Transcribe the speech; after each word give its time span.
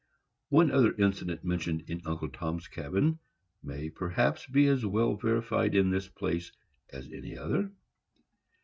_"One 0.49 0.71
other 0.71 0.95
incident 0.95 1.43
mentioned 1.43 1.83
in 1.87 2.01
"Uncle 2.07 2.29
Tom's 2.29 2.67
Cabin" 2.67 3.19
may, 3.61 3.91
perhaps, 3.91 4.47
be 4.47 4.65
as 4.67 4.83
well 4.83 5.15
verified 5.15 5.75
in 5.75 5.91
this 5.91 6.07
place 6.07 6.51
as 6.89 7.05
in 7.05 7.17
any 7.23 7.37
other. 7.37 7.71